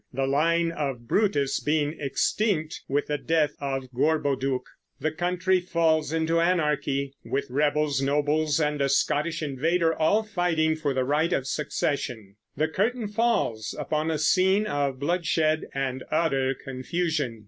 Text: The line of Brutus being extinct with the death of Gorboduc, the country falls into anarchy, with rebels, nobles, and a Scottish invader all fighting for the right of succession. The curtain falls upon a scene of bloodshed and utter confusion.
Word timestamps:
The 0.11 0.25
line 0.25 0.71
of 0.71 1.07
Brutus 1.07 1.59
being 1.59 1.95
extinct 1.99 2.81
with 2.87 3.05
the 3.05 3.19
death 3.19 3.53
of 3.59 3.83
Gorboduc, 3.93 4.63
the 4.99 5.11
country 5.11 5.59
falls 5.59 6.11
into 6.11 6.41
anarchy, 6.41 7.13
with 7.23 7.45
rebels, 7.51 8.01
nobles, 8.01 8.59
and 8.59 8.81
a 8.81 8.89
Scottish 8.89 9.43
invader 9.43 9.93
all 9.93 10.23
fighting 10.23 10.75
for 10.75 10.95
the 10.95 11.03
right 11.05 11.31
of 11.31 11.45
succession. 11.45 12.37
The 12.57 12.67
curtain 12.67 13.09
falls 13.09 13.75
upon 13.77 14.09
a 14.09 14.17
scene 14.17 14.65
of 14.65 14.97
bloodshed 14.99 15.65
and 15.71 16.03
utter 16.09 16.55
confusion. 16.55 17.39